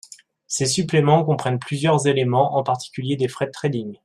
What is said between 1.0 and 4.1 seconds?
comprennent plusieurs éléments, en particulier des frais de trading.